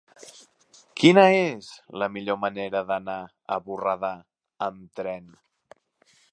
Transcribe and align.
Quina 1.01 1.25
és 1.41 1.67
la 2.03 2.07
millor 2.15 2.39
manera 2.47 2.83
d'anar 2.93 3.19
a 3.57 3.61
Borredà 3.69 4.13
amb 4.69 5.01
tren? 5.01 5.33